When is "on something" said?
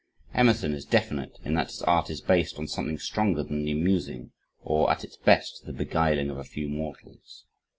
2.57-2.97